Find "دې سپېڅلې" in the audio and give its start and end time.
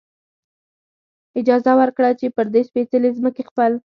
2.53-3.09